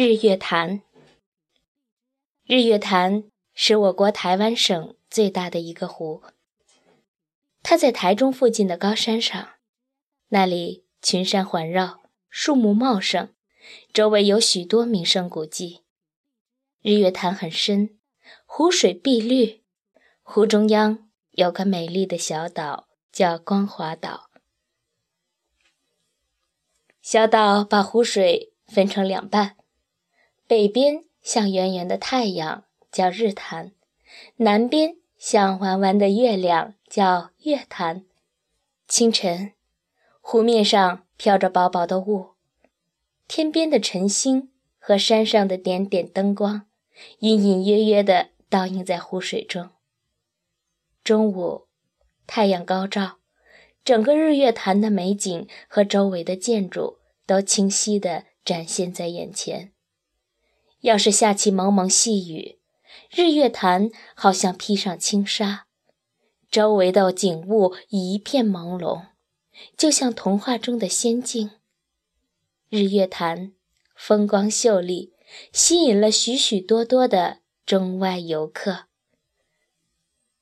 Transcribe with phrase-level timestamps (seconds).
[0.00, 0.82] 日月潭。
[2.44, 6.22] 日月潭是我国台湾省最大的一个湖，
[7.64, 9.54] 它在台中附近的高山上，
[10.28, 12.00] 那里群山环绕，
[12.30, 13.34] 树木茂盛，
[13.92, 15.82] 周围有许多名胜古迹。
[16.80, 17.98] 日月潭很深，
[18.46, 19.64] 湖水碧绿，
[20.22, 24.30] 湖中央有个美丽的小岛，叫光华岛。
[27.02, 29.57] 小岛把湖水分成两半。
[30.48, 33.72] 北边像圆圆的太阳，叫日潭；
[34.36, 38.06] 南边像弯弯的月亮，叫月潭。
[38.86, 39.52] 清晨，
[40.22, 42.30] 湖面上飘着薄薄的雾，
[43.26, 46.62] 天边的晨星和山上的点点灯光，
[47.18, 49.68] 隐隐约约地倒映在湖水中。
[51.04, 51.66] 中午，
[52.26, 53.18] 太阳高照，
[53.84, 59.74] 整个日月潭的美景和周围的建筑都清晰地展现在眼前。
[60.80, 62.58] 要是下起蒙蒙细雨，
[63.10, 65.66] 日月潭好像披上轻纱，
[66.50, 69.06] 周围的景物一片朦胧，
[69.76, 71.50] 就像童话中的仙境。
[72.68, 73.52] 日月潭
[73.96, 75.14] 风光秀丽，
[75.52, 78.87] 吸引了许许多多的中外游客。